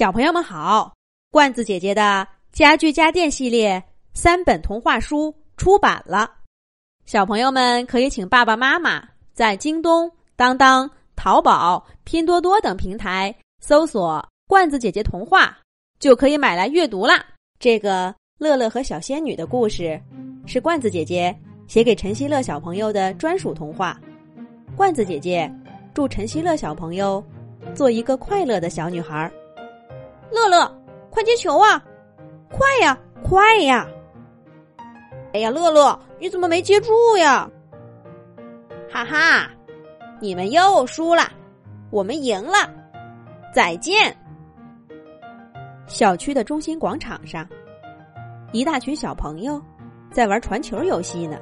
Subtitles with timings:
[0.00, 0.94] 小朋友们好，
[1.30, 6.26] 罐子姐姐的家具家电系列三本童话书出版了，
[7.04, 15.54] 小朋友们可以请爸爸妈妈在京东、当当、淘宝、拼多多等平台搜索“罐子姐姐童话”，
[16.00, 17.22] 就可以买来阅读啦。
[17.58, 20.00] 这个乐乐和小仙女的故事
[20.46, 21.38] 是罐子姐姐
[21.68, 24.00] 写给陈希乐小朋友的专属童话。
[24.74, 25.54] 罐子姐姐
[25.92, 27.22] 祝陈希乐小朋友
[27.74, 29.30] 做一个快乐的小女孩。
[30.30, 30.72] 乐乐，
[31.10, 31.82] 快接球啊！
[32.50, 33.86] 快呀，快呀！
[35.32, 37.48] 哎呀，乐乐，你怎么没接住呀？
[38.90, 39.50] 哈哈，
[40.20, 41.22] 你们又输了，
[41.90, 42.68] 我们赢了，
[43.54, 44.16] 再见。
[45.86, 47.46] 小区的中心广场上，
[48.52, 49.60] 一大群小朋友
[50.12, 51.38] 在玩传球游戏呢。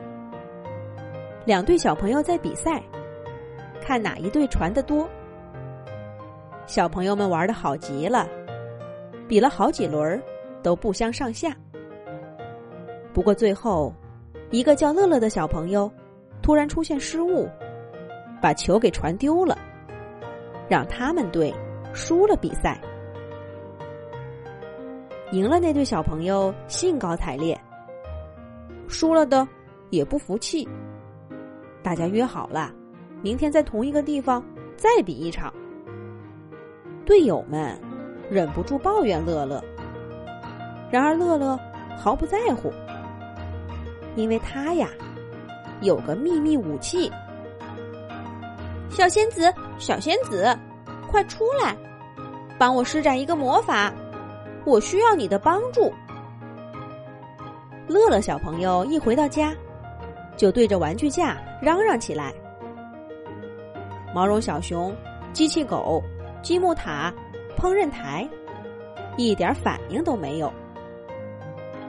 [1.45, 2.82] 两队小朋友在比赛，
[3.80, 5.09] 看哪一队传的多。
[6.66, 8.29] 小朋友们玩的好极了。
[9.28, 10.20] 比了好几轮，
[10.62, 11.55] 都不相上下。
[13.12, 13.95] 不过最后，
[14.51, 15.90] 一个叫乐乐的小朋友
[16.40, 17.46] 突然出现失误，
[18.40, 19.59] 把球给传丢了，
[20.66, 21.54] 让他们队
[21.93, 22.80] 输了比赛。
[25.32, 27.60] 赢了那对小朋友兴高采烈，
[28.88, 29.46] 输了的
[29.90, 30.66] 也不服气。
[31.82, 32.73] 大家约好了，
[33.20, 34.42] 明天在同一个地方
[34.76, 35.52] 再比一场。
[37.04, 37.79] 队友们。
[38.30, 39.62] 忍不住抱怨乐乐，
[40.90, 41.59] 然而乐乐
[41.96, 42.73] 毫不在乎，
[44.16, 44.88] 因为他呀
[45.80, 47.10] 有个秘密武器。
[48.90, 50.57] 小仙子，小仙子，
[51.10, 51.74] 快出来，
[52.59, 53.93] 帮我施展一个魔法，
[54.65, 55.92] 我需要你的帮助。
[57.87, 59.54] 乐乐小朋友一回到家，
[60.37, 62.35] 就对着玩具架嚷嚷起来
[64.15, 64.94] ：“毛绒小熊、
[65.32, 66.03] 机器狗、
[66.42, 67.10] 积木塔。”
[67.59, 68.26] 烹饪台
[69.16, 70.53] 一点反应都没有，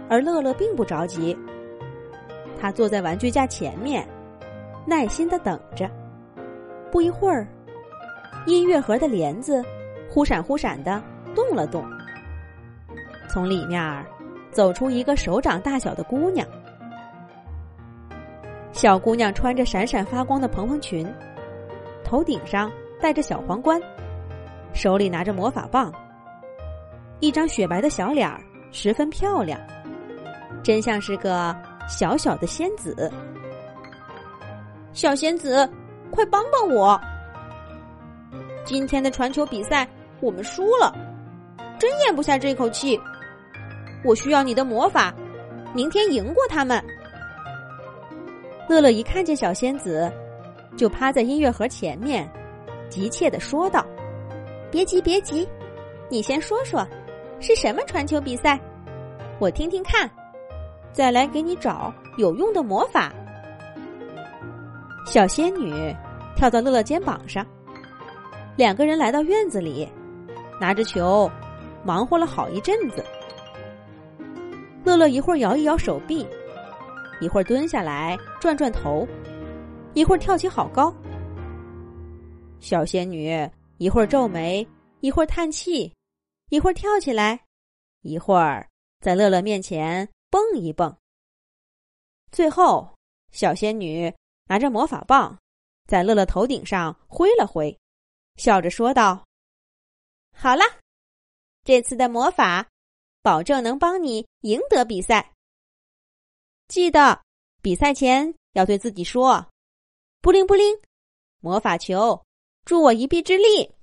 [0.09, 1.37] 而乐乐并不着急。
[2.59, 4.03] 他坐在玩具架前面，
[4.83, 5.87] 耐心的等着。
[6.91, 7.47] 不一会儿，
[8.47, 9.63] 音乐盒的帘子
[10.09, 10.99] 忽闪忽闪的
[11.35, 11.85] 动了动，
[13.29, 14.03] 从里面
[14.51, 16.47] 走出一个手掌大小的姑娘。
[18.71, 21.07] 小姑娘穿着闪闪发光的蓬蓬裙，
[22.03, 23.79] 头顶上戴着小皇冠。
[24.73, 25.91] 手里拿着魔法棒，
[27.19, 28.39] 一张雪白的小脸儿，
[28.71, 29.59] 十分漂亮，
[30.63, 31.55] 真像是个
[31.87, 33.11] 小小的仙子。
[34.93, 35.69] 小仙子，
[36.11, 36.99] 快帮帮我！
[38.65, 39.87] 今天的传球比赛
[40.19, 40.93] 我们输了，
[41.79, 42.99] 真咽不下这口气。
[44.03, 45.13] 我需要你的魔法，
[45.73, 46.83] 明天赢过他们。
[48.67, 50.11] 乐乐一看见小仙子，
[50.77, 52.29] 就趴在音乐盒前面，
[52.89, 53.85] 急切的说道。
[54.71, 55.47] 别急，别急，
[56.09, 56.85] 你先说说，
[57.39, 58.59] 是什么传球比赛？
[59.39, 60.09] 我听听看，
[60.93, 63.11] 再来给你找有用的魔法。
[65.05, 65.73] 小仙女
[66.35, 67.43] 跳到乐乐肩膀上，
[68.55, 69.87] 两个人来到院子里，
[70.61, 71.29] 拿着球，
[71.83, 73.03] 忙活了好一阵子。
[74.83, 76.27] 乐乐一会儿摇一摇手臂，
[77.19, 79.07] 一会儿蹲下来转转头，
[79.93, 80.93] 一会儿跳起好高。
[82.59, 83.49] 小仙女。
[83.79, 84.67] 一会儿皱眉，
[84.99, 85.93] 一会儿叹气，
[86.49, 87.45] 一会儿跳起来，
[88.01, 88.69] 一会儿
[88.99, 90.93] 在乐乐面前蹦一蹦。
[92.29, 92.93] 最后，
[93.31, 94.13] 小仙女
[94.47, 95.39] 拿着魔法棒，
[95.87, 97.75] 在乐乐头顶上挥了挥，
[98.35, 99.25] 笑着说道
[100.35, 100.63] ：“好了，
[101.63, 102.67] 这次的魔法
[103.21, 105.33] 保证能帮你赢得比赛。
[106.67, 107.23] 记得
[107.61, 109.49] 比赛前要对自己说
[110.19, 110.65] ：‘布灵布灵，
[111.39, 112.21] 魔法球。’”
[112.69, 113.73] 助我一臂之力。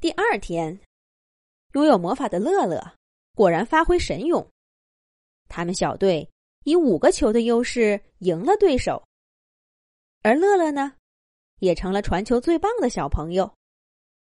[0.00, 0.80] 第二天，
[1.74, 2.96] 拥有魔法的乐乐
[3.36, 4.50] 果然发挥神勇，
[5.46, 6.28] 他们小队
[6.64, 9.00] 以五个球的优势赢了对手，
[10.22, 10.96] 而乐乐呢，
[11.60, 13.54] 也成了传球最棒的小朋友，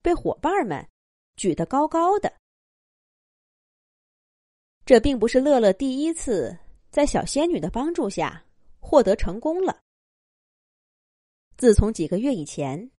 [0.01, 0.87] 被伙伴们
[1.35, 2.33] 举得高高的。
[4.85, 6.57] 这并不是乐乐第一次
[6.89, 8.45] 在小仙女的帮助下
[8.79, 9.77] 获得成功了。
[11.57, 12.89] 自从几个月以前。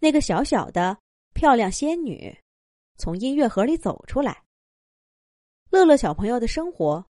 [0.00, 0.98] 那个小小的
[1.32, 2.36] 漂亮仙女
[2.96, 4.44] 从音乐盒里走出来，
[5.70, 7.04] 乐乐小朋友的生活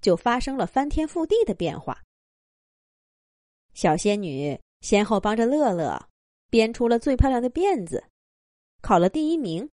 [0.00, 2.02] 就发生了翻天覆地的变化。
[3.72, 6.08] 小仙女先后帮着乐乐
[6.50, 8.04] 编出了最漂亮的辫子，
[8.82, 9.68] 考了第一名，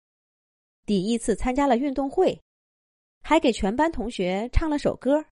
[0.84, 2.38] 第一次参加了运动会，
[3.22, 5.24] 还给全班同学唱了首歌。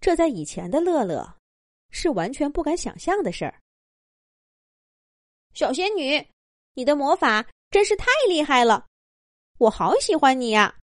[0.00, 1.38] 这在以前的乐乐
[1.90, 3.62] 是完全不敢想象的事儿。
[5.56, 6.22] 小仙女，
[6.74, 8.86] 你的魔法真是太厉害了！
[9.56, 10.78] 我好喜欢你呀！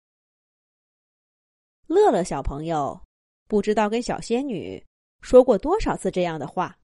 [1.86, 3.02] 乐乐小朋友
[3.46, 4.86] 不知道跟小仙女
[5.22, 6.78] 说过多少次这样的话。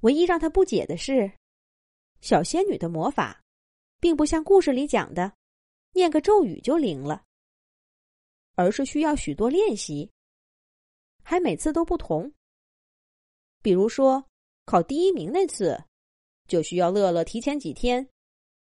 [0.00, 1.30] 唯一让他不解的是，
[2.22, 3.38] 小仙女的魔法，
[4.00, 5.30] 并不像故事里讲的，
[5.92, 7.22] 念个咒语就灵了，
[8.54, 10.10] 而是需要许多练习，
[11.22, 12.32] 还每次都不同。
[13.60, 14.26] 比如说，
[14.64, 15.78] 考第一名那次，
[16.50, 18.06] 就需要乐乐提前几天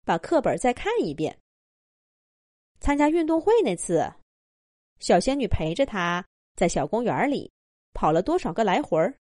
[0.06, 1.36] 把课本再看一遍。
[2.80, 4.14] 参加运动会那次，
[5.00, 6.24] 小仙女陪着他
[6.56, 7.52] 在小公园里
[7.94, 9.18] 跑了多少个来回儿，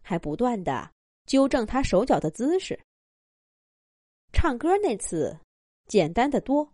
[0.00, 0.92] 还不断的。
[1.26, 2.78] 纠正他手脚的姿势。
[4.30, 5.38] 唱歌那次
[5.86, 6.70] 简单的多，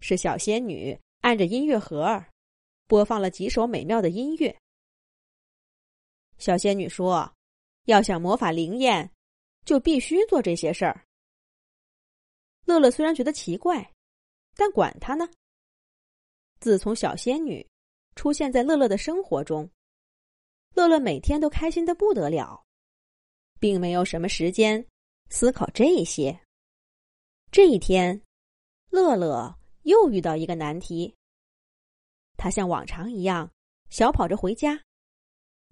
[0.00, 2.28] 是小仙女按着音乐盒儿
[2.88, 4.58] 播放了几首美妙的音乐。
[6.36, 7.32] 小仙女说
[7.86, 9.08] ：“要想魔法灵验，
[9.68, 11.04] 就必须做这些事儿。”
[12.64, 13.92] 乐乐虽然觉得奇怪，
[14.56, 15.28] 但管他呢。
[16.58, 17.66] 自从小仙女
[18.16, 19.70] 出现在乐乐的生活中，
[20.74, 22.64] 乐乐每天都开心的不得了。
[23.60, 24.86] 并没有什么时间
[25.30, 26.40] 思考这些。
[27.50, 28.22] 这一天，
[28.88, 31.12] 乐乐又遇到一个难题。
[32.36, 33.50] 他像往常一样
[33.90, 34.80] 小跑着回家，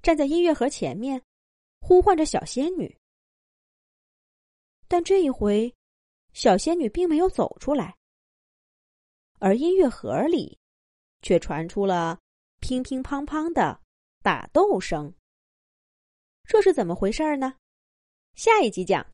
[0.02, 1.22] 站在音乐盒前面，
[1.80, 2.98] 呼唤着小仙女。
[4.88, 5.74] 但这一回，
[6.32, 7.96] 小仙女并没有走出来，
[9.40, 10.60] 而音乐盒里
[11.22, 12.20] 却传出了
[12.60, 13.80] 乒乒乓乓的
[14.22, 15.12] 打斗声。
[16.44, 17.54] 这是怎么回事呢？
[18.34, 19.04] 下一集讲。